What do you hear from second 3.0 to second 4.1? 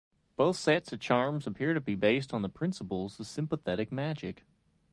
of sympathetic